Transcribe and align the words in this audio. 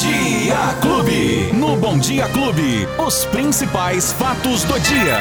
Dia 0.00 0.56
Clube. 0.80 1.50
No 1.52 1.76
Bom 1.76 1.98
Dia 1.98 2.26
Clube, 2.28 2.88
os 2.96 3.26
principais 3.26 4.14
fatos 4.14 4.64
do 4.64 4.80
dia. 4.80 5.18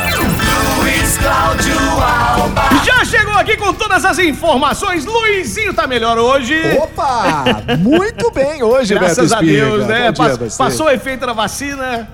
Luiz 0.80 1.18
Cláudio 1.18 1.74
Alba. 2.02 2.62
Já 2.86 3.04
chegou 3.04 3.34
aqui 3.34 3.58
com 3.58 3.74
todas 3.74 4.06
as 4.06 4.18
informações. 4.20 5.04
Luizinho 5.06 5.74
tá 5.74 5.86
melhor 5.86 6.18
hoje. 6.18 6.56
Opa! 6.78 7.44
Muito 7.78 8.32
bem 8.32 8.64
hoje, 8.64 8.94
Graças 8.94 9.32
Beto 9.32 9.36
a. 9.36 9.42
Deus, 9.42 9.86
né? 9.86 10.12
Dia 10.14 10.38
Pass- 10.38 10.56
passou 10.58 10.86
o 10.86 10.90
efeito 10.90 11.26
da 11.26 11.34
vacina. 11.34 12.08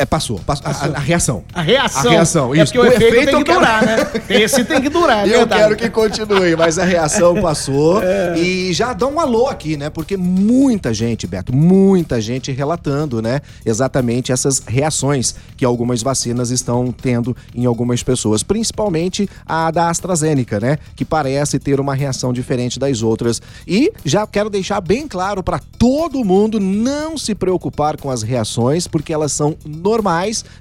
É, 0.00 0.04
passou. 0.06 0.38
passou. 0.40 0.66
A, 0.66 0.70
a- 0.70 0.96
a 0.96 1.00
reação. 1.00 1.44
A 1.52 1.60
reação. 1.62 2.10
A 2.10 2.14
reação, 2.14 2.54
É 2.54 2.62
isso. 2.62 2.72
porque 2.72 2.78
o, 2.78 2.92
efeito, 2.92 3.14
tem 3.26 3.34
eu 3.34 3.38
que 3.38 3.44
quero- 3.44 3.58
durar, 3.58 3.84
né? 3.84 3.96
Esse 4.28 4.64
tem 4.64 4.80
que 4.80 4.88
durar, 4.88 5.26
é 5.26 5.30
eu 5.34 5.38
verdade. 5.40 5.62
quero 5.62 5.76
que 5.76 5.90
continue, 5.90 6.56
mas 6.56 6.78
a 6.78 6.84
reação 6.84 7.40
passou. 7.42 8.02
É. 8.02 8.38
E 8.38 8.72
já 8.72 8.92
dá 8.92 9.06
um 9.06 9.18
alô 9.20 9.48
aqui, 9.48 9.76
né? 9.76 9.90
Porque 9.90 10.16
muita 10.16 10.92
gente, 10.94 11.26
Beto, 11.26 11.54
muita 11.54 12.20
gente 12.20 12.52
relatando, 12.52 13.20
né? 13.22 13.40
Exatamente 13.64 14.32
essas 14.32 14.62
reações 14.66 15.34
que 15.56 15.64
algumas 15.64 16.02
vacinas 16.02 16.50
estão 16.50 16.92
tendo 16.92 17.36
em 17.54 17.66
algumas 17.66 18.02
pessoas, 18.02 18.42
principalmente 18.42 19.28
a 19.46 19.70
da 19.70 19.88
AstraZeneca, 19.88 20.60
né? 20.60 20.78
Que 20.94 21.04
parece 21.04 21.58
ter 21.58 21.80
uma 21.80 21.94
reação 21.94 22.32
diferente 22.32 22.78
das 22.78 23.02
outras. 23.02 23.40
E 23.66 23.92
já 24.04 24.26
quero 24.26 24.48
deixar 24.50 24.80
bem 24.80 25.08
claro 25.08 25.42
para 25.42 25.58
todo 25.78 26.24
mundo 26.24 26.60
não 26.60 27.16
se 27.18 27.34
preocupar 27.34 27.96
com 27.96 28.10
as 28.10 28.22
reações, 28.22 28.86
porque 28.86 29.12
elas 29.12 29.32
são 29.32 29.56
normais, 29.66 29.87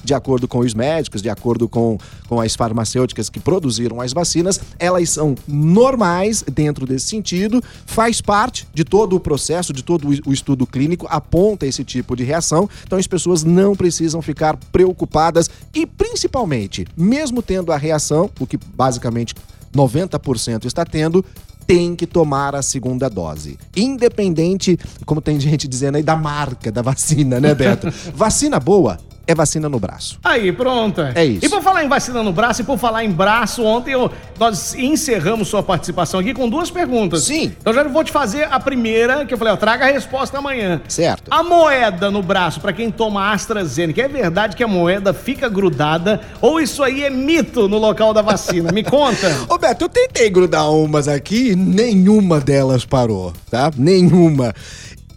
de 0.04 0.14
acordo 0.14 0.48
com 0.48 0.60
os 0.60 0.74
médicos, 0.74 1.22
de 1.22 1.30
acordo 1.30 1.68
com, 1.68 1.98
com 2.28 2.40
as 2.40 2.56
farmacêuticas 2.56 3.30
que 3.30 3.40
produziram 3.40 4.02
as 4.02 4.14
vacinas, 4.14 4.60
elas 4.80 5.10
são 5.10 5.36
normais 5.48 6.44
dentro 6.44 6.86
desse 6.86 7.08
sentido, 7.08 7.64
faz 7.86 8.22
parte 8.22 8.68
de 8.74 8.84
todo 8.84 9.16
o 9.16 9.20
processo, 9.20 9.74
de 9.74 9.84
todo 9.84 10.08
o 10.26 10.34
estudo 10.34 10.66
clínico, 10.66 11.08
aponta 11.10 11.66
esse 11.66 11.84
tipo 11.84 12.16
de 12.16 12.24
reação, 12.24 12.70
então 12.84 12.98
as 12.98 13.08
pessoas 13.08 13.44
não 13.44 13.76
precisam 13.76 14.22
ficar 14.22 14.58
preocupadas 14.72 15.50
e 15.74 15.86
principalmente, 15.86 16.86
mesmo 16.96 17.42
tendo 17.42 17.72
a 17.72 17.78
reação, 17.78 18.30
o 18.40 18.48
que 18.48 18.58
basicamente 18.58 19.34
90% 19.76 20.66
está 20.66 20.86
tendo, 20.86 21.24
tem 21.68 21.96
que 21.96 22.08
tomar 22.08 22.56
a 22.56 22.62
segunda 22.62 23.10
dose. 23.10 23.60
Independente, 23.76 24.80
como 25.06 25.20
tem 25.20 25.38
gente 25.38 25.68
dizendo 25.68 25.98
aí, 25.98 26.04
da 26.04 26.16
marca 26.16 26.72
da 26.72 26.82
vacina, 26.82 27.42
né, 27.42 27.54
Beto? 27.54 27.88
vacina 28.16 28.60
boa 28.60 28.98
é 29.28 29.36
vacina 29.36 29.68
no 29.68 29.80
braço. 29.80 30.18
Aí, 30.24 30.52
pronto. 30.52 31.02
É 31.14 31.26
isso. 31.26 31.46
E 31.46 31.50
por 31.50 31.62
falar 31.62 31.84
em 31.84 31.90
vacina 31.90 32.24
no 32.24 32.32
braço 32.32 32.62
e 32.62 32.64
por 32.64 32.78
falar 32.78 33.04
em 33.04 33.12
braço, 33.12 33.64
ontem 33.64 33.92
eu- 33.92 34.10
nós 34.40 34.74
encerramos 34.76 35.48
sua 35.50 35.62
participação 35.62 36.20
aqui 36.20 36.34
com 36.34 36.48
duas 36.50 36.72
perguntas. 36.72 37.24
Sim. 37.24 37.52
Então 37.60 37.74
já 37.74 37.84
vou 37.84 38.04
te 38.04 38.12
fazer 38.12 38.48
a 38.50 38.60
primeira, 38.60 39.26
que 39.26 39.34
eu 39.34 39.38
falei, 39.38 39.54
ó, 39.54 39.58
traga 39.58 39.86
a 39.86 39.92
resposta 39.92 40.38
amanhã. 40.38 40.82
Certo. 40.88 41.24
A 41.30 41.44
moeda 41.44 42.10
no 42.10 42.24
braço, 42.24 42.62
pra 42.62 42.72
quem 42.72 42.90
toma 42.90 43.32
AstraZeneca, 43.34 44.02
é 44.02 44.08
verdade 44.08 44.56
que 44.56 44.64
a 44.64 44.68
moeda 44.68 45.14
fica 45.14 45.50
grudada 45.50 46.22
ou 46.42 46.60
isso 46.62 46.82
aí 46.82 47.04
é 47.04 47.10
mito 47.10 47.68
no 47.68 47.78
local 47.78 48.14
da 48.14 48.22
vacina? 48.22 48.72
Me 48.72 48.84
conta. 48.86 49.28
Ô 49.50 49.58
Beto, 49.58 49.86
eu 49.86 49.90
tentei 49.90 50.30
grudar 50.30 50.72
umas 50.72 51.08
aqui 51.08 51.52
e 51.52 51.56
nenhuma 51.56 52.40
delas 52.40 52.86
parou, 52.86 53.34
tá? 53.52 53.72
Nenhuma. 53.78 54.54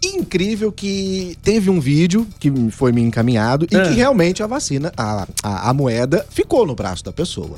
Incrível 0.03 0.71
que 0.71 1.37
teve 1.43 1.69
um 1.69 1.79
vídeo 1.79 2.27
que 2.39 2.51
foi 2.71 2.91
me 2.91 3.01
encaminhado 3.01 3.67
e 3.71 3.75
É. 3.75 3.87
que 3.87 3.93
realmente 3.93 4.41
a 4.41 4.47
vacina, 4.47 4.91
a, 4.97 5.27
a, 5.43 5.69
a 5.69 5.73
moeda, 5.73 6.25
ficou 6.29 6.65
no 6.65 6.73
braço 6.73 7.03
da 7.03 7.11
pessoa. 7.13 7.57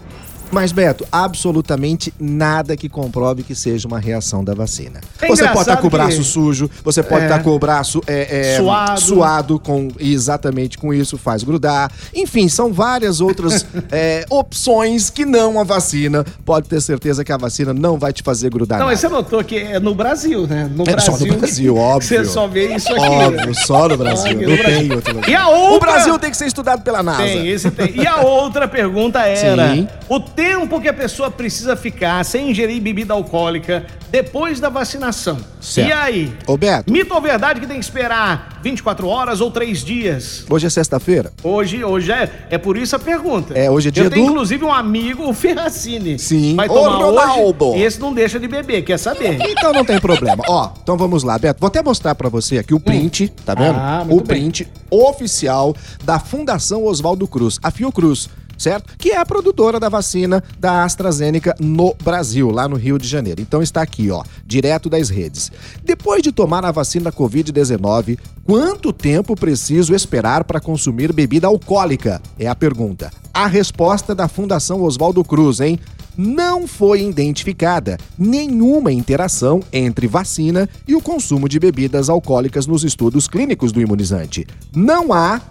Mas, 0.53 0.71
Beto, 0.71 1.05
absolutamente 1.11 2.13
nada 2.19 2.77
que 2.77 2.87
comprove 2.87 3.43
que 3.43 3.55
seja 3.55 3.87
uma 3.87 3.99
reação 3.99 4.43
da 4.43 4.53
vacina. 4.53 5.01
É 5.21 5.27
você 5.27 5.47
pode 5.47 5.59
estar 5.61 5.77
com 5.77 5.87
o 5.87 5.89
braço 5.89 6.17
que- 6.17 6.23
sujo, 6.23 6.69
você 6.83 7.01
pode 7.01 7.23
É. 7.23 7.25
estar 7.25 7.39
com 7.43 7.49
o 7.49 7.59
braço 7.59 8.01
é, 8.05 8.53
é, 8.53 8.57
Suado. 8.57 9.01
suado 9.01 9.59
com 9.59 9.89
exatamente 9.99 10.77
com 10.77 10.93
isso, 10.93 11.17
faz 11.17 11.43
grudar. 11.43 11.91
Enfim, 12.15 12.47
são 12.47 12.71
várias 12.71 13.19
outras 13.19 13.65
é, 13.91 14.25
opções 14.29 15.09
que 15.09 15.25
não 15.25 15.59
a 15.59 15.63
vacina. 15.63 16.23
Pode 16.45 16.69
ter 16.69 16.81
certeza 16.81 17.23
que 17.25 17.31
a 17.31 17.37
vacina 17.37 17.73
não 17.73 17.97
vai 17.97 18.13
te 18.13 18.21
fazer 18.21 18.49
grudar. 18.51 18.77
Não, 18.79 18.85
nada. 18.85 18.91
mas 18.91 18.99
você 18.99 19.09
notou 19.09 19.43
que 19.43 19.57
é 19.57 19.79
no 19.79 19.95
Brasil, 19.95 20.45
né? 20.47 20.69
No 20.73 20.83
É 20.87 20.99
só 20.99 21.17
no 21.17 21.25
Brasil, 21.37 21.75
óbvio. 21.77 22.07
Você 22.07 22.25
só 22.25 22.47
vê 22.47 22.75
isso 22.75 22.89
aqui. 22.91 22.99
Óbvio, 22.99 23.55
só 23.55 23.87
no 23.87 23.97
Brasil. 23.97 24.33
Não 24.39 24.49
no 24.51 24.57
Brasil. 24.57 24.79
tem 24.87 24.91
outro 24.93 25.13
lugar. 25.15 25.29
E 25.29 25.35
a 25.35 25.47
outra... 25.47 25.75
O 25.75 25.79
Brasil 25.79 26.19
tem 26.19 26.29
que 26.31 26.37
ser 26.37 26.45
estudado 26.45 26.83
pela 26.83 27.01
NASA. 27.01 27.23
Tem, 27.23 27.47
esse 27.49 27.71
tem. 27.71 27.95
E 28.01 28.05
a 28.05 28.17
outra 28.21 28.67
pergunta 28.67 29.19
era: 29.25 29.73
Sim. 29.73 29.87
o 30.07 30.19
tempo 30.19 30.42
que 30.81 30.89
a 30.89 30.93
pessoa 30.93 31.31
precisa 31.31 31.75
ficar 31.75 32.23
sem 32.25 32.51
ingerir 32.51 32.81
bebida 32.81 33.13
alcoólica 33.13 33.85
depois 34.11 34.59
da 34.59 34.67
vacinação. 34.69 35.37
Certo. 35.61 35.87
E 35.87 35.91
aí? 35.93 36.33
Ô, 36.45 36.57
Beto. 36.57 36.91
Mito 36.91 37.13
ou 37.13 37.21
verdade 37.21 37.59
que 37.61 37.65
tem 37.67 37.77
que 37.79 37.85
esperar 37.85 38.59
24 38.61 39.07
horas 39.07 39.39
ou 39.39 39.49
3 39.49 39.83
dias? 39.83 40.45
Hoje 40.49 40.67
é 40.67 40.69
sexta-feira? 40.69 41.31
Hoje, 41.43 41.83
hoje 41.83 42.11
é, 42.11 42.29
é 42.49 42.57
por 42.57 42.75
isso 42.77 42.95
a 42.95 42.99
pergunta. 42.99 43.57
É, 43.57 43.69
hoje 43.71 43.87
é 43.87 43.91
dia 43.91 44.03
Eu 44.03 44.09
tenho 44.11 44.25
do- 44.25 44.31
inclusive 44.31 44.65
um 44.65 44.73
amigo, 44.73 45.27
o 45.29 45.33
Ferracini. 45.33 46.19
Sim. 46.19 46.55
Vai 46.55 46.67
Ô, 46.67 46.73
tomar 46.73 46.95
Ronaldo. 46.97 47.65
hoje. 47.69 47.81
Esse 47.81 47.99
não 47.99 48.13
deixa 48.13 48.39
de 48.39 48.47
beber, 48.47 48.83
quer 48.83 48.97
saber? 48.99 49.37
Então 49.49 49.71
não 49.71 49.85
tem 49.85 49.99
problema. 49.99 50.43
Ó, 50.47 50.71
então 50.83 50.97
vamos 50.97 51.23
lá, 51.23 51.37
Beto. 51.39 51.59
Vou 51.61 51.67
até 51.67 51.81
mostrar 51.81 52.13
pra 52.15 52.27
você 52.29 52.57
aqui 52.57 52.73
o 52.73 52.79
print, 52.79 53.29
tá 53.45 53.55
vendo? 53.55 53.77
Ah, 53.79 54.03
muito 54.05 54.21
o 54.23 54.27
print 54.27 54.67
oficial 54.91 55.73
da 56.03 56.19
Fundação 56.19 56.83
Oswaldo 56.83 57.27
Cruz, 57.27 57.59
a 57.63 57.71
Fiocruz. 57.71 58.29
Certo? 58.63 58.95
Que 58.97 59.09
é 59.09 59.17
a 59.17 59.25
produtora 59.25 59.77
da 59.77 59.89
vacina 59.89 60.41
da 60.57 60.85
AstraZeneca 60.85 61.53
no 61.59 61.93
Brasil, 62.01 62.49
lá 62.49 62.65
no 62.65 62.77
Rio 62.77 62.97
de 62.97 63.05
Janeiro. 63.05 63.41
Então 63.41 63.61
está 63.61 63.81
aqui, 63.81 64.09
ó, 64.09 64.23
direto 64.45 64.89
das 64.89 65.09
redes. 65.09 65.51
Depois 65.83 66.23
de 66.23 66.31
tomar 66.31 66.63
a 66.63 66.71
vacina 66.71 67.11
Covid-19, 67.11 68.17
quanto 68.45 68.93
tempo 68.93 69.35
preciso 69.35 69.93
esperar 69.93 70.45
para 70.45 70.61
consumir 70.61 71.11
bebida 71.11 71.45
alcoólica? 71.45 72.21
É 72.39 72.47
a 72.47 72.55
pergunta. 72.55 73.11
A 73.33 73.47
resposta 73.47 74.15
da 74.15 74.29
Fundação 74.29 74.81
Oswaldo 74.81 75.25
Cruz, 75.25 75.59
hein? 75.59 75.77
não 76.17 76.65
foi 76.65 77.01
identificada 77.01 77.97
nenhuma 78.17 78.93
interação 78.93 79.61
entre 79.73 80.07
vacina 80.07 80.69
e 80.87 80.95
o 80.95 81.01
consumo 81.01 81.49
de 81.49 81.59
bebidas 81.59 82.07
alcoólicas 82.07 82.65
nos 82.65 82.85
estudos 82.85 83.27
clínicos 83.27 83.73
do 83.73 83.81
imunizante. 83.81 84.47
Não 84.73 85.11
há, 85.11 85.41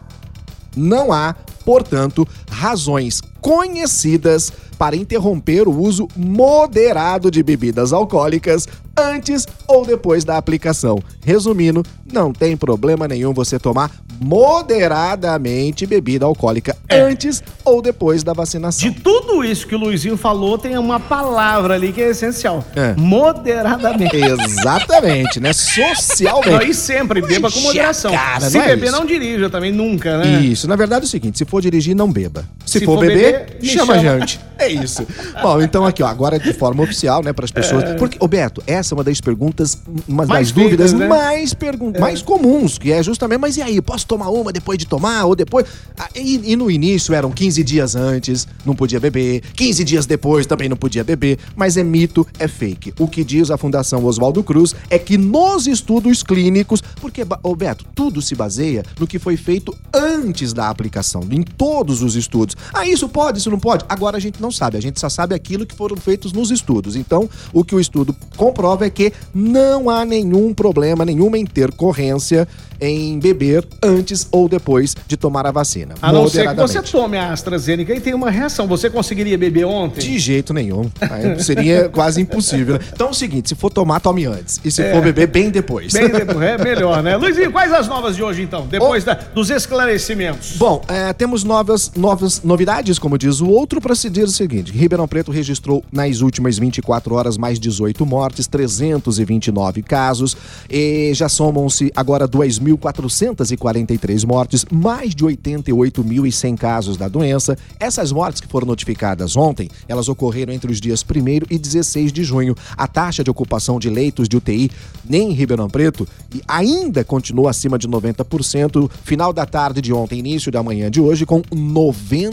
não 0.77 1.12
há, 1.12 1.34
portanto, 1.65 2.27
razões 2.50 3.21
conhecidas 3.41 4.53
para 4.78 4.97
interromper 4.97 5.69
o 5.69 5.78
uso 5.78 6.09
moderado 6.17 7.31
de 7.31 7.43
bebidas 7.43 7.93
alcoólicas 7.93 8.67
antes 8.97 9.47
ou 9.67 9.84
depois 9.84 10.25
da 10.25 10.37
aplicação. 10.37 10.99
Resumindo, 11.25 11.83
não 12.12 12.33
tem 12.33 12.56
problema 12.56 13.09
nenhum 13.09 13.33
você 13.33 13.59
tomar 13.59 13.91
moderadamente 14.22 15.87
bebida 15.87 16.25
alcoólica 16.25 16.77
antes 16.91 17.43
ou 17.65 17.81
depois 17.83 18.22
da 18.22 18.33
vacinação. 18.33 18.88
De 18.91 19.00
tudo 19.00 19.44
isso 19.44 19.66
que 19.66 19.75
o 19.75 19.78
Luizinho 19.78 20.16
falou, 20.16 20.59
tem 20.59 20.77
uma 20.78 20.99
palavra 21.00 21.75
ali 21.75 21.93
que 21.93 22.00
é 22.00 22.10
essencial. 22.10 22.65
É. 22.75 22.94
Moderadamente. 22.97 24.16
Exatamente, 24.16 25.41
né? 25.41 25.53
Socialmente. 25.53 26.50
Não, 26.50 26.62
e 26.62 26.75
sempre 26.75 27.21
beba 27.21 27.50
com 27.50 27.60
moderação. 27.60 28.12
cara, 28.12 28.49
Se 28.49 28.56
não 28.56 28.65
é 28.65 28.69
beber, 28.69 28.87
isso? 28.88 28.97
não 28.97 29.06
dirija 29.06 29.50
também, 29.50 29.72
nunca, 29.72 30.19
né? 30.19 30.41
Isso, 30.41 30.69
na 30.69 30.77
verdade 30.77 31.04
é 31.04 31.06
o 31.06 31.10
seguinte, 31.10 31.39
se 31.39 31.44
for 31.44 31.60
dirigir, 31.60 31.94
não 31.94 32.10
beba. 32.10 32.44
Se, 32.72 32.78
Se 32.78 32.84
for, 32.84 32.94
for 32.99 33.06
beber, 33.06 33.41
beber, 33.47 33.56
me 33.62 33.69
chama 33.69 33.94
a 33.94 33.99
chama. 34.03 34.21
gente. 34.21 34.41
É 34.59 34.69
isso. 34.69 35.05
Bom, 35.43 35.60
então 35.60 35.84
aqui, 35.84 36.03
ó, 36.05 36.06
agora 36.06 36.38
de 36.38 36.53
forma 36.53 36.84
oficial, 36.84 37.21
né, 37.22 37.33
para 37.33 37.44
as 37.44 37.50
pessoas. 37.50 37.83
Porque, 37.99 38.16
ô 38.21 38.28
Beto, 38.28 38.62
essa 38.65 38.94
é 38.94 38.97
uma 38.97 39.03
das 39.03 39.21
perguntas, 39.21 39.77
uma 40.06 40.25
Mais 40.25 40.53
das 40.53 40.53
dúvidas 40.53 40.93
né? 40.93 41.09
mais, 41.09 41.53
pergun 41.53 41.93
mais 41.99 42.22
comuns, 42.22 42.78
que 42.78 42.93
é 42.93 43.03
justamente, 43.03 43.41
mas 43.41 43.56
e 43.56 43.62
aí, 43.62 43.83
posso 43.83 44.06
tomar 44.06 44.28
uma 44.31 44.53
depois 44.53 44.78
de 44.78 44.87
tomar, 44.87 45.25
ou 45.25 45.34
depois? 45.34 45.66
Ah, 45.99 46.09
E, 46.15 46.53
e 46.53 46.56
no 46.56 46.71
início 46.71 47.12
eram 47.12 47.33
15 47.33 47.65
dias 47.65 47.97
antes, 47.97 48.47
não 48.65 48.75
podia 48.77 49.00
beber, 49.00 49.43
15 49.56 49.83
dias 49.83 50.06
depois 50.06 50.47
também 50.47 50.69
não 50.69 50.77
podia 50.77 51.03
beber, 51.03 51.39
mas 51.56 51.77
é 51.77 51.83
mito, 51.83 52.25
é 52.39 52.47
fake. 52.47 52.94
O 53.00 53.09
que 53.09 53.25
diz 53.25 53.50
a 53.50 53.56
Fundação 53.59 54.04
Oswaldo 54.04 54.44
Cruz 54.44 54.77
é 54.89 54.99
que 54.99 55.19
nos 55.19 55.66
estudos 55.66 56.22
clínicos, 56.22 56.80
porque, 57.01 57.24
Beto, 57.57 57.84
tudo 57.97 58.22
se 58.22 58.36
baseia 58.36 58.84
no 58.97 59.09
que 59.09 59.19
foi 59.19 59.36
feito 59.36 59.77
antes 59.92 60.53
da 60.53 60.69
aplicação, 60.69 61.22
em 61.33 61.42
todos 61.42 62.01
os 62.01 62.15
estudos. 62.15 62.57
Ah, 62.72 62.86
isso 62.86 63.09
pode, 63.09 63.38
isso 63.38 63.50
não 63.50 63.59
pode? 63.59 63.84
Agora 63.88 64.16
a 64.16 64.20
gente 64.20 64.41
não 64.41 64.50
sabe, 64.50 64.76
a 64.76 64.82
gente 64.82 64.98
só 65.00 65.09
sabe 65.09 65.34
aquilo 65.34 65.66
que 65.66 65.74
foram 65.74 65.97
feitos 65.97 66.32
nos 66.32 66.50
estudos. 66.50 66.97
Então, 66.97 67.28
o 67.53 67.64
que 67.64 67.74
o 67.74 67.80
estudo 67.80 68.14
comprova 68.36 68.86
é 68.86 68.91
que 68.91 69.12
não 69.34 69.88
há 69.91 70.04
nenhum 70.04 70.53
problema, 70.54 71.04
nenhuma 71.04 71.38
intercorrência 71.38 72.47
em 72.80 73.16
beber 73.20 73.64
antes 73.80 74.26
ou 74.32 74.48
depois 74.48 74.97
de 75.06 75.16
tomar 75.16 75.47
a 75.47 75.53
vacina. 75.53 75.94
A 76.03 76.12
não 76.12 76.28
ser 76.28 76.48
que 76.48 76.54
você 76.54 76.82
tome 76.82 77.16
a 77.16 77.32
AstraZeneca 77.32 77.94
e 77.94 78.00
tenha 78.00 78.16
uma 78.16 78.28
reação. 78.30 78.66
Você 78.66 78.91
conseguiria 78.91 79.38
beber 79.38 79.64
ontem? 79.64 80.00
De 80.00 80.18
jeito 80.18 80.53
nenhum. 80.53 80.91
Aí 81.00 81.41
seria 81.42 81.88
quase 81.94 82.20
impossível. 82.20 82.74
né? 82.74 82.80
Então 82.92 83.06
é 83.09 83.10
o 83.10 83.14
seguinte: 83.14 83.50
se 83.50 83.54
for 83.54 83.70
tomar, 83.70 84.00
tome 84.00 84.26
antes. 84.26 84.60
E 84.64 84.70
se 84.70 84.82
for 84.92 85.00
beber, 85.00 85.28
bem 85.28 85.48
depois. 85.50 85.92
Bem 85.92 86.09
depois, 86.09 86.42
é 86.42 86.59
melhor, 86.59 87.03
né? 87.04 87.16
Luizinho, 87.16 87.53
quais 87.53 87.72
as 87.72 87.86
novas 87.86 88.16
de 88.16 88.22
hoje, 88.24 88.42
então? 88.42 88.66
Depois 88.66 89.04
da- 89.04 89.14
dos 89.14 89.48
esclarecimentos. 89.50 90.56
Bom, 90.56 90.82
é, 90.88 91.12
temos 91.12 91.44
novas, 91.44 91.92
novas 91.97 92.42
novidades, 92.53 92.99
como 92.99 93.16
diz 93.16 93.41
o 93.41 93.49
outro, 93.49 93.81
para 93.81 93.95
se 93.95 94.10
dizer 94.10 94.25
o 94.25 94.31
seguinte: 94.31 94.71
Ribeirão 94.72 95.09
Preto 95.09 95.33
registrou 95.33 95.83
nas 95.91 96.21
últimas 96.21 96.59
24 96.59 97.15
horas 97.15 97.39
mais 97.39 97.59
18 97.59 98.04
mortes, 98.04 98.47
329 98.47 99.83
casos, 99.83 100.37
e 100.69 101.15
já 101.15 101.31
somam-se 101.31 101.91
agora 101.97 102.28
2.443 102.28 104.27
mortes, 104.27 104.66
mais 104.71 105.15
de 105.15 105.25
88.100 105.25 106.59
casos 106.59 106.99
da 106.99 107.09
doença. 107.09 107.57
Essas 107.81 108.13
mortes 108.13 108.43
que 108.43 108.49
foram 108.49 108.66
notificadas 108.66 109.34
ontem, 109.34 109.71
elas 109.89 110.10
ocorreram 110.10 110.53
entre 110.53 110.71
os 110.71 110.78
dias 110.78 111.03
1 111.03 111.47
e 111.48 111.59
16 111.59 112.13
de 112.13 112.22
junho. 112.22 112.55
A 112.77 112.87
taxa 112.87 113.25
de 113.25 113.31
ocupação 113.31 113.78
de 113.78 113.89
leitos 113.89 114.28
de 114.28 114.37
UTI 114.37 114.71
nem 115.09 115.31
em 115.31 115.33
Ribeirão 115.33 115.71
Preto 115.71 116.07
ainda 116.47 117.03
continua 117.03 117.48
acima 117.48 117.78
de 117.78 117.89
90%. 117.89 118.91
Final 119.05 119.33
da 119.33 119.47
tarde 119.47 119.81
de 119.81 119.91
ontem, 119.91 120.19
início 120.19 120.53
da 120.53 120.63
manhã 120.63 120.91
de 120.91 121.01
hoje, 121.01 121.25
com 121.25 121.41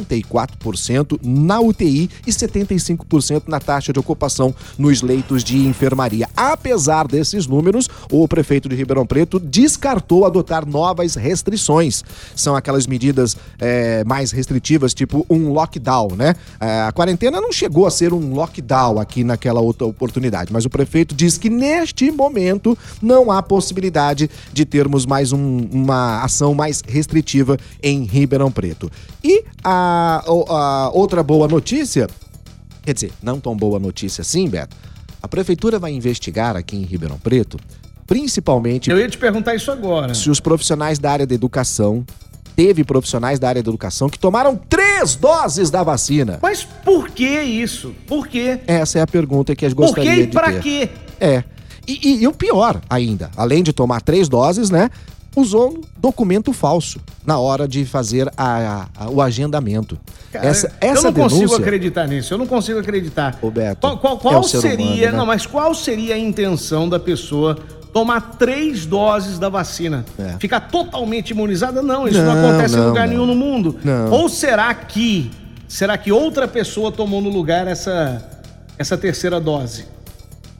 94% 0.06 1.20
na 1.24 1.60
UTI 1.60 2.10
e 2.26 2.32
75% 2.32 3.44
na 3.48 3.60
taxa 3.60 3.94
de 3.94 4.00
ocupação 4.00 4.54
nos 4.78 5.02
leitos 5.02 5.44
de 5.44 5.58
enfermaria. 5.58 6.28
Apesar 6.36 7.08
desses 7.08 7.48
números, 7.48 7.90
o 8.12 8.28
prefeito 8.28 8.70
de 8.70 8.76
Ribeirão 8.76 9.06
Preto 9.06 9.40
descartou 9.40 10.26
adotar 10.26 10.66
novas 10.66 11.16
restrições. 11.16 12.04
São 12.36 12.56
aquelas 12.56 12.88
medidas 12.88 13.38
é, 13.60 14.04
mais 14.04 14.32
restritivas, 14.32 14.94
tipo 14.94 15.26
um 15.30 15.52
lockdown, 15.52 16.16
né? 16.16 16.36
É, 16.60 16.82
a 16.82 16.92
quarentena 16.92 17.40
não 17.42 17.52
chegou 17.52 17.86
a 17.86 17.92
ser 17.92 18.14
um 18.14 18.34
lockdown 18.34 19.00
aqui 19.00 19.24
naquela 19.24 19.60
outra 19.60 19.86
oportunidade, 19.86 20.52
mas 20.52 20.66
o 20.66 20.70
prefeito 20.70 21.16
diz 21.16 21.38
que 21.38 21.50
neste 21.50 22.12
momento 22.12 22.78
não 23.02 23.32
há 23.32 23.42
possibilidade 23.42 24.30
de 24.52 24.66
termos 24.66 25.06
mais 25.06 25.32
um, 25.32 25.68
uma 25.72 26.24
ação 26.24 26.54
mais 26.54 26.82
restritiva 26.82 27.58
em 27.82 28.04
Ribeirão 28.04 28.52
Preto. 28.52 28.92
E 29.24 29.44
a, 29.64 30.24
a 30.26 30.90
outra 30.94 31.24
boa 31.24 31.48
notícia, 31.48 32.08
quer 32.84 32.94
dizer, 32.94 33.12
não 33.22 33.40
tão 33.40 33.56
boa 33.56 33.80
notícia 33.80 34.22
assim, 34.22 34.48
Beto, 34.48 34.76
a 35.22 35.28
prefeitura 35.28 35.80
vai 35.80 35.92
investigar 35.92 36.56
aqui 36.56 36.76
em 36.76 36.84
Ribeirão 36.84 37.18
Preto, 37.18 37.60
principalmente. 38.08 38.90
Eu 38.90 38.98
ia 38.98 39.10
te 39.10 39.18
perguntar 39.18 39.56
isso 39.56 39.72
agora. 39.72 40.14
Se 40.14 40.30
os 40.30 40.40
profissionais 40.40 40.98
da 40.98 41.12
área 41.12 41.28
da 41.28 41.36
educação 41.36 42.06
teve 42.56 42.84
profissionais 42.84 43.40
da 43.40 43.48
área 43.48 43.64
da 43.64 43.70
educação 43.70 44.10
que 44.10 44.20
tomaram 44.20 44.56
três 44.56 45.16
doses 45.16 45.70
da 45.70 45.82
vacina. 45.82 46.40
Mas 46.42 46.64
por 46.64 47.10
que 47.10 47.42
isso? 47.42 47.96
Por 48.06 48.28
quê? 48.28 48.60
Essa 48.68 49.00
é 49.00 49.02
a 49.02 49.08
pergunta 49.08 49.56
que 49.56 49.64
a 49.66 49.70
gente 49.70 49.78
gostaria 49.78 50.12
por 50.12 50.16
quê 50.18 50.24
e 50.24 50.26
de 50.26 50.32
pra 50.34 50.52
ter. 50.52 50.62
quê? 50.62 50.90
É. 51.22 51.44
E, 51.90 52.00
e, 52.08 52.24
e 52.24 52.28
o 52.28 52.32
pior 52.34 52.80
ainda, 52.90 53.32
além 53.36 53.64
de 53.64 53.74
tomar 53.74 54.02
três 54.02 54.30
doses, 54.30 54.70
né? 54.70 54.90
Usou 55.36 55.82
documento 55.98 56.52
falso 56.52 57.00
na 57.26 57.38
hora 57.40 57.68
de 57.68 57.86
fazer 57.86 58.32
a, 58.38 58.88
a- 58.98 59.10
o 59.10 59.22
agendamento. 59.22 59.98
Cara, 60.32 60.46
essa 60.48 60.72
essa 60.82 61.00
eu 61.00 61.04
não 61.04 61.12
denúncia, 61.12 61.40
consigo 61.48 61.62
acreditar 61.62 62.08
nisso, 62.08 62.34
eu 62.34 62.38
não 62.38 62.48
consigo 62.48 62.80
acreditar. 62.80 63.38
Roberto, 63.42 63.80
qual 63.82 63.98
qual- 63.98 64.16
é 64.16 64.20
qual 64.20 64.44
ser 64.44 64.60
seria, 64.62 64.86
humano, 64.86 65.02
né? 65.02 65.12
não, 65.12 65.26
mas 65.26 65.46
qual 65.46 65.74
seria 65.74 66.16
a 66.16 66.18
intenção 66.18 66.90
da 66.90 67.00
pessoa 67.00 67.58
tomar 67.94 68.36
três 68.38 68.86
doses 68.86 69.38
da 69.40 69.50
vacina? 69.50 70.04
É. 70.18 70.36
Ficar 70.40 70.62
totalmente 70.62 71.30
imunizada? 71.32 71.82
Não, 71.82 72.08
isso 72.08 72.20
não, 72.22 72.36
Não, 72.36 72.50
acontece 72.50 72.76
em 72.76 72.78
não, 72.80 72.88
lugar 72.88 73.08
não. 73.08 73.14
nenhum 73.14 73.26
no 73.28 73.36
mundo. 73.36 73.78
Ou 74.12 74.28
será 74.30 74.74
que, 74.74 75.30
será 75.68 75.98
que 75.98 76.12
outra 76.12 76.48
pessoa 76.48 76.92
tomou 76.92 77.22
no 77.22 77.30
lugar 77.30 77.68
essa, 77.68 78.28
essa 78.80 78.98
terceira 78.98 79.40
dose? 79.40 79.86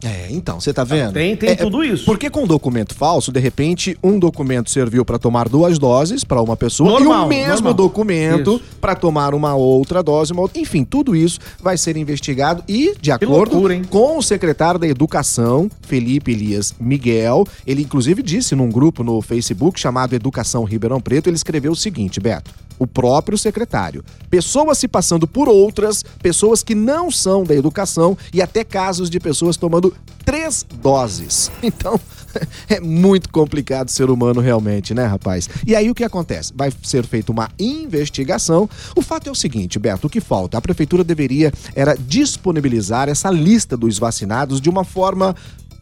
É, 0.04 0.28
então, 0.32 0.60
você 0.62 0.72
tá 0.74 0.84
vendo? 0.84 1.12
tem- 1.14 1.36
tem 1.36 1.50
É, 1.50 1.56
tudo 1.56 1.84
isso. 1.84 2.06
Porque 2.06 2.30
com 2.30 2.48
documento 2.48 2.96
falso, 2.96 3.32
de 3.32 3.40
repente, 3.40 3.98
um 4.02 4.18
documento 4.18 4.70
serviu 4.70 5.04
para 5.04 5.20
tomar 5.20 5.50
duas 5.50 5.78
doses 5.78 6.24
para 6.24 6.42
uma 6.42 6.56
pessoa 6.56 6.90
e 6.90 6.94
Normal, 7.04 7.26
o 7.26 7.30
mesmo 7.30 7.50
normal. 7.56 7.74
documento 7.74 8.62
para 8.80 8.96
tomar 8.96 9.34
uma 9.34 9.56
outra 9.56 10.02
dose, 10.02 10.32
uma 10.32 10.42
outra. 10.44 10.60
enfim, 10.60 10.84
tudo 10.86 11.16
isso 11.16 11.40
vai 11.62 11.78
ser 11.78 11.98
investigado 11.98 12.64
e 12.68 12.96
de 13.02 13.12
acordo 13.12 13.54
loucura, 13.56 13.82
com 13.90 14.18
o 14.18 14.22
secretário 14.22 14.80
da 14.80 14.88
Educação, 14.88 15.70
Felipe 15.82 16.32
Elias 16.32 16.74
Miguel, 16.80 17.46
ele 17.68 17.82
inclusive 17.82 18.24
disse 18.24 18.56
num 18.56 18.70
grupo 18.70 19.04
no 19.04 19.22
Facebook 19.22 19.80
chamado 19.80 20.14
Educação 20.14 20.64
Ribeirão 20.64 21.02
Preto, 21.02 21.28
ele 21.28 21.36
escreveu 21.36 21.72
o 21.74 21.76
seguinte, 21.76 22.20
Beto: 22.20 22.52
o 22.80 22.88
próprio 22.88 23.38
secretário. 23.38 24.04
Pessoas 24.30 24.78
se 24.78 24.88
passando 24.88 25.28
por 25.28 25.48
outras, 25.48 26.04
pessoas 26.24 26.64
que 26.64 26.74
não 26.74 27.12
são 27.12 27.44
da 27.44 27.54
educação 27.54 28.18
e 28.34 28.42
até 28.42 28.64
casos 28.64 29.10
de 29.10 29.20
pessoas 29.20 29.58
tomando 29.58 29.94
três 30.26 30.66
doses. 30.82 31.52
Então, 31.62 32.00
é 32.70 32.80
muito 32.80 33.30
complicado 33.30 33.90
ser 33.90 34.10
humano 34.10 34.42
realmente, 34.42 34.94
né, 34.94 35.06
rapaz? 35.06 35.50
E 35.66 35.76
aí 35.76 35.90
o 35.90 35.96
que 35.96 36.04
acontece? 36.04 36.54
Vai 36.56 36.72
ser 36.84 37.06
feita 37.06 37.32
uma 37.32 37.50
investigação. 37.60 38.70
O 38.96 39.02
fato 39.02 39.28
é 39.28 39.32
o 39.32 39.36
seguinte, 39.36 39.80
Beto, 39.80 40.08
o 40.08 40.10
que 40.10 40.22
falta? 40.22 40.58
A 40.58 40.62
prefeitura 40.62 41.04
deveria 41.04 41.52
era 41.76 41.96
disponibilizar 41.96 43.10
essa 43.10 43.30
lista 43.30 43.76
dos 43.76 43.98
vacinados 43.98 44.62
de 44.62 44.70
uma 44.70 44.84
forma 44.84 45.36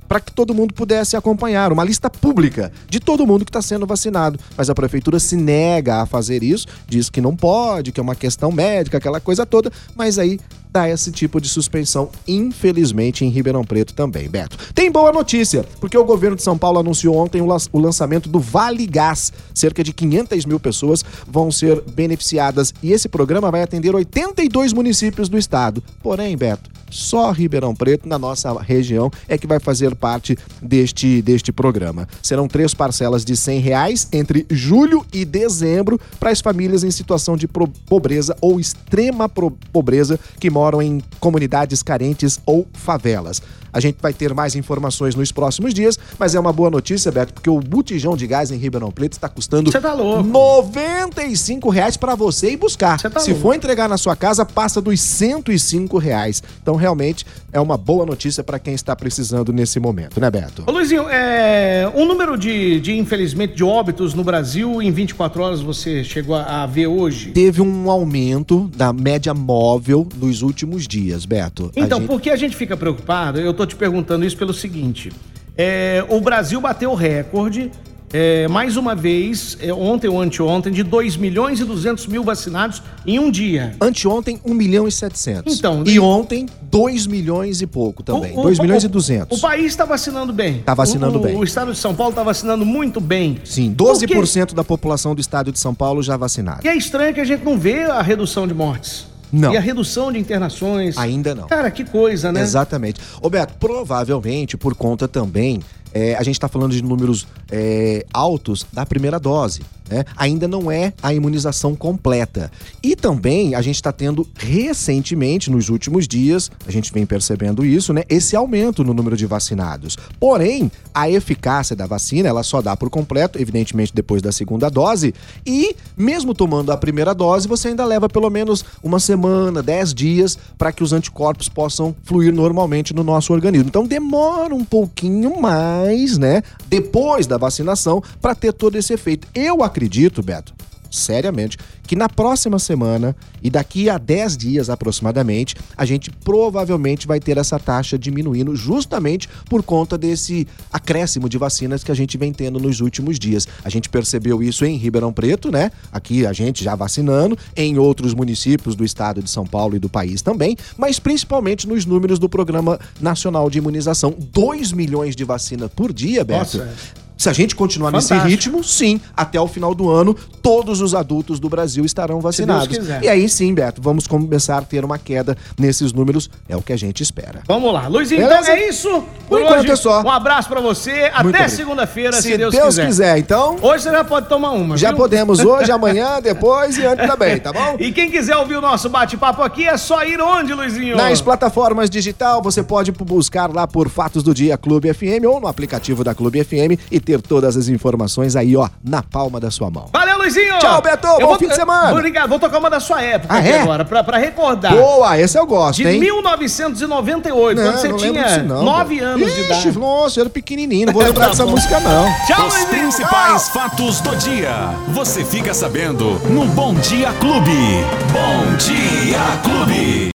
para 0.08 0.20
que 0.20 0.32
todo 0.32 0.54
mundo 0.54 0.74
pudesse 0.74 1.16
acompanhar, 1.18 1.72
uma 1.72 1.84
lista 1.84 2.10
pública 2.10 2.72
de 2.90 3.00
todo 3.00 3.26
mundo 3.28 3.44
que 3.46 3.50
está 3.50 3.62
sendo 3.62 3.86
vacinado. 3.86 4.40
Mas 4.56 4.70
a 4.70 4.76
prefeitura 4.76 5.20
se 5.20 5.36
nega 5.36 6.02
a 6.02 6.06
fazer 6.06 6.44
isso, 6.44 6.66
diz 6.88 7.10
que 7.10 7.22
não 7.22 7.36
pode, 7.36 7.92
que 7.92 8.00
é 8.00 8.04
uma 8.04 8.16
questão 8.16 8.52
médica, 8.52 8.98
aquela 8.98 9.20
coisa 9.20 9.46
toda, 9.46 9.72
mas 9.96 10.18
aí 10.20 10.40
dá 10.70 10.88
esse 10.90 11.12
tipo 11.12 11.40
de 11.42 11.48
suspensão, 11.50 12.10
infelizmente, 12.28 13.26
em 13.26 13.30
Ribeirão 13.30 13.64
Preto 13.64 13.94
também, 13.94 14.30
Beto. 14.30 14.58
Tem 14.74 14.92
boa 14.92 15.12
notícia, 15.12 15.66
porque 15.80 15.98
o 15.98 16.04
governo 16.04 16.36
de 16.36 16.44
São 16.44 16.58
Paulo 16.58 16.80
anunciou 16.80 17.16
ontem 17.16 17.42
o 17.42 17.46
lan- 17.46 17.58
o 17.72 17.80
lançamento 17.80 18.30
do 18.30 18.40
Vale 18.40 18.86
Gás. 18.86 19.32
Cerca 19.54 19.84
de 19.84 19.92
500 19.94 20.46
mil 20.46 20.60
pessoas 20.60 21.04
vão 21.28 21.52
ser 21.52 21.82
beneficiadas 21.94 22.74
e 22.84 22.92
esse 22.92 23.08
programa 23.10 23.50
vai 23.50 23.64
atender 23.64 23.96
82 23.96 24.74
municípios 24.74 25.30
do 25.30 25.38
estado. 25.38 25.84
Porém, 26.04 26.36
Beto, 26.38 26.70
só 26.90 27.32
Ribeirão 27.32 27.76
Preto, 27.76 28.08
na 28.08 28.18
nossa 28.18 28.54
região, 28.62 29.12
é 29.28 29.38
que 29.38 29.48
vai 29.48 29.60
fazer 29.60 29.96
parte 29.96 30.38
deste, 30.62 31.22
deste 31.22 31.52
programa. 31.52 32.08
Serão 32.22 32.48
três 32.48 32.74
parcelas 32.74 33.24
de 33.26 33.36
100 33.36 33.60
reais 33.60 34.08
entre 34.12 34.46
julho 34.50 35.06
e 35.14 35.26
dezembro 35.26 36.00
para 36.20 36.32
as 36.32 36.42
famílias 36.42 36.84
em 36.84 36.92
situação 36.92 37.36
de 37.36 37.48
pobreza 37.48 38.36
ou 38.42 38.60
extrema 38.60 39.30
pobreza 39.72 40.20
que 40.40 40.50
moram 40.50 40.82
em 40.82 41.02
comunidades 41.20 41.84
carentes 41.84 42.40
ou 42.46 42.68
favelas. 42.74 43.42
A 43.72 43.80
gente 43.80 43.98
vai 44.02 44.14
ter 44.14 44.34
mais 44.34 44.56
informações 44.56 45.16
nos 45.16 45.32
próximos 45.32 45.74
dias, 45.74 45.98
mas 46.18 46.36
é 46.36 46.40
uma 46.40 46.54
boa 46.54 46.70
notícia, 46.70 47.12
Beto, 47.12 47.34
porque 47.34 47.50
o 47.50 47.60
botijão 47.60 48.16
de 48.18 48.26
gás 48.28 48.52
em 48.52 48.58
Ribeirão 48.58 48.92
Preto 48.92 49.14
está 49.14 49.28
custando 49.30 49.72
tá 49.72 49.94
louco. 49.94 50.24
95 50.24 51.70
reais 51.70 51.98
para 51.98 52.16
você 52.16 52.52
ir 52.52 52.58
buscar. 52.58 53.00
Tá 53.00 53.20
Se 53.20 53.30
louco. 53.32 53.42
for 53.44 53.56
entregar 53.56 53.88
na 53.88 53.98
sua 53.98 54.16
casa, 54.16 54.46
passa 54.46 54.82
dos 54.82 55.00
105 55.00 55.98
reais. 55.98 56.42
Então, 56.62 56.76
realmente, 56.76 57.26
é 57.52 57.60
uma 57.60 57.78
boa 57.78 58.06
notícia 58.06 58.44
para 58.44 58.60
quem 58.60 58.74
está 58.74 58.96
precisando 58.96 59.52
nesse 59.54 59.80
momento, 59.80 60.20
né, 60.20 60.30
Beto? 60.30 60.64
Ô 60.66 60.72
Luizinho, 60.72 61.06
é, 61.10 61.90
o 61.96 62.06
número 62.06 62.38
de, 62.38 62.80
de, 62.80 62.98
infelizmente, 62.98 63.56
de 63.56 63.64
óbitos 63.64 64.14
no 64.14 64.24
Brasil 64.24 64.82
em 64.82 64.92
24 64.92 65.42
horas 65.42 65.62
você 65.62 66.04
chegou 66.04 66.36
a, 66.36 66.64
a 66.64 66.66
ver 66.66 66.88
hoje? 66.88 67.32
Teve 67.32 67.62
um 67.62 67.90
aumento 67.90 68.70
da 68.76 68.92
média 68.92 69.34
móvel 69.34 70.08
nos 70.16 70.42
últimos 70.42 70.88
dias, 70.88 71.26
Beto. 71.26 71.72
Então, 71.76 72.00
gente- 72.00 72.08
por 72.08 72.22
que 72.22 72.30
a 72.30 72.36
gente 72.36 72.56
fica 72.56 72.76
preocupado? 72.76 73.40
Eu 73.40 73.54
tô 73.58 73.66
te 73.66 73.76
perguntando 73.76 74.26
isso 74.26 74.38
pelo 74.38 74.54
seguinte: 74.54 75.12
é, 75.58 76.06
o 76.08 76.22
Brasil 76.22 76.62
bateu 76.62 76.92
o 76.92 76.96
recorde. 76.96 77.72
é, 78.14 78.48
mais 78.48 78.78
uma 78.78 78.96
vez, 78.96 79.58
é, 79.60 79.74
ontem 79.74 80.08
ou 80.08 80.22
anteontem, 80.22 80.72
de 80.72 80.82
2 80.82 81.18
milhões 81.18 81.60
e 81.60 81.66
200 81.66 82.08
mil 82.08 82.24
vacinados 82.24 82.82
em 83.06 83.20
um 83.20 83.30
dia. 83.30 83.76
Anteontem, 83.82 84.40
1 84.46 84.54
milhão 84.54 84.88
e 84.88 84.92
700. 84.94 85.58
Então, 85.58 85.84
e 85.86 85.96
e- 85.96 86.00
ontem, 86.00 86.46
2 86.72 87.06
milhões 87.06 87.62
e 87.62 87.68
pouco 87.68 88.02
também. 88.04 88.34
O- 88.34 88.40
o- 88.40 88.44
2 88.44 88.60
milhões 88.60 88.84
o- 88.84 88.86
e 88.86 88.90
200. 88.90 89.38
O 89.38 89.42
país 89.42 89.66
está 89.66 89.84
vacinando 89.84 90.32
bem. 90.32 90.60
Tá 90.60 90.74
vacinando 90.74 91.18
O- 91.18 91.22
bem. 91.22 91.36
O 91.36 91.44
estado 91.44 91.74
de 91.74 91.78
São 91.78 91.94
Paulo 91.94 92.12
está 92.12 92.24
vacinando 92.24 92.66
muito 92.66 93.02
bem. 93.02 93.40
Sim, 93.44 93.74
Por 93.74 94.00
quê? 94.00 94.06
12% 94.08 94.56
da 94.56 94.64
população 94.64 95.14
do 95.14 95.20
estado 95.20 95.52
de 95.52 95.60
São 95.60 95.76
Paulo 95.76 96.02
já 96.02 96.16
vacinada. 96.16 96.62
E 96.64 96.68
é 96.70 96.78
estranho 96.78 97.14
que 97.14 97.20
a 97.20 97.26
gente 97.26 97.44
não 97.44 97.58
vê 97.58 97.84
a 97.84 98.02
redução 98.02 98.48
de 98.48 98.54
mortes. 98.54 99.06
Não. 99.32 99.54
E 99.54 99.58
a 99.58 99.60
redução 99.60 100.12
de 100.12 100.20
internações. 100.20 100.98
Ainda 100.98 101.36
não. 101.36 101.48
Cara, 101.48 101.70
que 101.70 101.84
coisa, 101.84 102.32
né? 102.32 102.42
Exatamente. 102.42 103.00
Roberto, 103.22 103.56
provavelmente 103.60 104.58
por 104.58 104.76
conta 104.76 105.08
também, 105.08 105.60
é, 105.98 106.16
a 106.16 106.22
gente 106.22 106.36
está 106.36 106.48
falando 106.48 106.74
de 106.74 106.84
números 106.84 107.26
é, 107.52 108.06
altos 108.14 108.64
da 108.72 108.86
primeira 108.86 109.20
dose. 109.20 109.62
Né? 109.90 110.04
Ainda 110.16 110.48
não 110.48 110.70
é 110.72 110.94
a 111.02 111.14
imunização 111.14 111.76
completa. 111.76 112.52
E 112.84 112.96
também 112.96 113.56
a 113.56 113.62
gente 113.62 113.76
está 113.76 113.92
tendo 113.92 114.28
recentemente, 114.36 115.50
nos 115.50 115.70
últimos 115.70 116.08
dias, 116.08 116.52
a 116.68 116.72
gente 116.72 116.92
vem 116.92 117.06
percebendo 117.06 117.66
isso, 117.66 117.94
né? 117.94 118.04
Esse 118.10 118.36
aumento 118.36 118.84
no 118.84 118.94
número 118.94 119.16
de 119.16 119.26
vacinados. 119.26 119.98
Porém, 120.20 120.72
a 120.94 121.10
eficácia 121.10 121.76
da 121.76 121.86
vacina, 121.86 122.28
ela 122.28 122.44
só 122.44 122.62
dá 122.62 122.76
por 122.76 122.90
completo, 122.90 123.40
evidentemente, 123.40 123.94
depois 123.94 124.22
da 124.22 124.32
segunda 124.32 124.70
dose. 124.70 125.14
E, 125.46 125.76
mesmo 125.96 126.34
tomando 126.34 126.72
a 126.72 126.78
primeira 126.78 127.14
dose, 127.14 127.48
você 127.48 127.70
ainda 127.70 127.86
leva 127.86 128.10
pelo 128.10 128.30
menos 128.30 128.66
uma 128.84 129.00
semana, 129.00 129.64
10 129.64 129.94
dias, 129.94 130.38
para 130.58 130.72
que 130.72 130.84
os 130.84 130.92
anticorpos 130.92 131.48
possam 131.48 131.96
fluir 132.04 132.34
normalmente 132.34 132.94
no 132.94 133.04
nosso 133.04 133.32
organismo. 133.32 133.70
Então, 133.70 133.86
demora 133.86 134.54
um 134.54 134.66
pouquinho 134.66 135.40
mais, 135.40 135.87
né? 136.18 136.42
Depois 136.68 137.28
da 137.28 137.38
vacinação, 137.38 138.02
para 138.22 138.36
ter 138.36 138.54
todo 138.54 138.76
esse 138.76 138.94
efeito. 138.94 139.28
Eu 139.34 139.64
acredito, 139.64 140.22
Beto, 140.22 140.54
seriamente, 140.90 141.58
que 141.84 141.96
na 141.96 142.10
próxima 142.10 142.60
semana 142.60 143.16
e 143.42 143.50
daqui 143.50 143.90
a 143.90 143.98
10 143.98 144.38
dias 144.38 144.70
aproximadamente, 144.70 145.56
a 145.76 145.86
gente 145.86 146.12
provavelmente 146.12 147.08
vai 147.08 147.20
ter 147.20 147.38
essa 147.38 147.60
taxa 147.60 147.98
diminuindo 147.98 148.56
justamente 148.56 149.30
por 149.50 149.64
conta 149.64 149.98
desse 149.98 150.48
acréscimo 150.72 151.30
de 151.30 151.38
vacinas 151.38 151.84
que 151.84 151.92
a 151.92 151.96
gente 151.96 152.18
vem 152.18 152.34
tendo 152.34 152.60
nos 152.60 152.82
últimos 152.82 153.18
dias. 153.18 153.48
A 153.64 153.70
gente 153.70 153.90
percebeu 153.90 154.44
isso 154.44 154.66
em 154.66 154.76
Ribeirão 154.76 155.14
Preto, 155.14 155.52
né? 155.52 155.72
Aqui 155.92 156.26
a 156.26 156.34
gente 156.34 156.64
já 156.64 156.76
vacinando, 156.76 157.38
em 157.56 157.78
outros 157.78 158.14
municípios 158.14 158.76
do 158.76 158.84
estado 158.84 159.22
de 159.22 159.30
São 159.30 159.46
Paulo 159.46 159.76
e 159.76 159.80
do 159.80 159.90
país 159.90 160.22
também, 160.22 160.58
mas 160.78 161.00
principalmente 161.00 161.68
nos 161.68 161.86
números 161.86 162.20
do 162.20 162.28
Programa 162.28 162.80
Nacional 163.00 163.50
de 163.50 163.60
Imunização. 163.60 164.14
2 164.18 164.72
milhões 164.74 165.16
de 165.16 165.24
vacinas 165.24 165.70
por 165.74 165.94
dia, 165.94 166.24
Beto. 166.24 166.58
Nossa, 166.58 166.64
é. 167.04 167.07
Se 167.18 167.30
a 167.30 167.34
gente 167.34 167.56
continuar 167.56 167.92
Fantástico. 167.92 168.16
nesse 168.16 168.30
ritmo, 168.30 168.64
sim, 168.64 169.02
até 169.16 169.40
o 169.42 169.48
final 169.48 169.74
do 169.74 169.90
ano, 169.90 170.14
todos 170.42 170.82
os 170.82 170.94
adultos 170.94 171.40
do 171.40 171.50
Brasil 171.50 171.84
estarão 171.84 172.22
vacinados. 172.22 172.78
E 173.02 173.08
aí 173.08 173.28
sim, 173.28 173.54
Beto, 173.54 173.82
vamos 173.82 174.06
começar 174.08 174.60
a 174.60 174.62
ter 174.62 174.86
uma 174.86 174.98
queda 174.98 175.36
nesses 175.58 175.92
números, 175.92 176.30
é 176.48 176.56
o 176.56 176.62
que 176.62 176.72
a 176.72 176.78
gente 176.78 177.02
espera. 177.02 177.42
Vamos 177.48 177.74
lá. 177.74 177.88
Luizinho, 177.88 178.22
então 178.24 178.46
é 178.46 178.70
isso. 178.70 179.04
Por 179.28 179.42
enquanto 179.42 179.72
é 179.72 179.76
só. 179.76 180.02
Um 180.02 180.10
abraço 180.10 180.48
pra 180.50 180.60
você. 180.62 181.12
Muito 181.22 181.36
Até 181.36 181.48
segunda-feira, 181.48 182.14
se, 182.14 182.24
Se 182.24 182.38
Deus, 182.38 182.54
Deus, 182.54 182.68
quiser. 182.68 182.86
quiser. 182.88 183.18
então, 183.18 183.58
Hoje 183.62 183.84
você 183.84 183.92
já 183.92 184.04
pode 184.04 184.28
tomar 184.30 184.52
uma, 184.52 184.78
já 184.78 184.90
viu? 184.90 184.98
podemos 184.98 185.40
hoje, 185.40 185.70
amanhã, 185.72 186.20
depois 186.22 186.78
e 186.78 186.86
antes 186.86 187.06
também, 187.08 187.40
tá 187.40 187.52
bom? 187.52 187.76
E 187.80 187.92
quem 187.92 188.10
quiser 188.10 188.36
ouvir 188.38 188.56
o 188.56 188.62
nosso 188.62 188.90
bate-papo 188.90 189.42
aqui, 189.42 189.68
é 189.68 189.78
só 189.78 190.04
ir 190.04 190.22
onde, 190.22 190.54
Luizinho? 190.54 190.96
Nas 190.96 191.22
plataformas 191.22 191.90
digital, 191.90 192.42
você 192.42 192.64
pode 192.64 192.92
buscar 192.92 193.54
lá 193.54 193.68
por 193.68 193.90
Fatos 193.90 194.24
do 194.24 194.34
Dia 194.34 194.58
Clube 194.58 194.94
FM 194.94 195.26
ou 195.28 195.40
no 195.40 195.48
aplicativo 195.48 196.04
da 196.04 196.16
Clube 196.16 196.44
FM 196.44 196.80
e 196.92 197.00
ter 197.00 197.22
todas 197.22 197.58
as 197.58 197.68
informações 197.68 198.36
aí, 198.36 198.56
ó, 198.56 198.70
na 198.84 199.04
palma 199.04 199.40
da 199.40 199.52
sua 199.52 199.70
mão. 199.70 199.90
Valeu, 199.94 200.17
Luizinho! 200.28 200.60
Tchau, 200.60 200.82
Beto. 200.82 201.08
Eu 201.20 201.28
Bom 201.28 201.38
fim 201.38 201.48
de 201.48 201.56
semana. 201.56 201.92
Obrigado. 201.94 202.30
Vou 202.30 202.40
tocar 202.40 202.58
uma 202.60 202.70
da 202.70 202.80
sua 202.80 203.02
época 203.02 203.34
Ah, 203.34 203.38
aqui 203.40 203.48
é? 203.50 203.62
agora, 203.62 203.86
pra, 203.86 204.04
pra 204.04 204.18
recordar. 204.18 204.74
Boa, 204.76 205.18
esse 205.18 205.38
eu 205.38 205.46
gosto, 205.46 205.78
De 205.82 205.88
hein? 205.88 206.00
1998, 206.00 207.62
quando 207.62 207.78
você 207.78 207.88
não 207.88 207.98
tinha 207.98 208.24
disso 208.24 208.44
não, 208.44 208.64
9 208.64 208.96
Beto. 208.96 209.06
anos 209.08 209.34
de 209.34 209.42
Ixi, 209.42 209.46
idade. 209.52 209.80
Nossa, 209.80 210.20
eu 210.20 210.22
era 210.22 210.30
pequenininho, 210.30 210.88
não 210.88 210.94
vou 210.94 211.04
lembrar 211.04 211.26
Tá 211.26 211.30
dessa 211.32 211.46
música 211.46 211.80
não. 211.80 212.06
Tchau, 212.26 212.48
Os 212.48 212.54
Luizinho! 212.54 212.68
principais 212.70 213.50
fatos 213.50 214.02
do 214.02 214.16
dia. 214.18 214.70
Você 214.90 215.24
fica 215.24 215.54
sabendo 215.54 216.20
no 216.30 216.46
Bom 216.46 216.74
Dia 216.76 217.12
Clube. 217.20 217.86
Bom 218.12 218.56
Dia 218.58 219.20
Clube. 219.44 220.06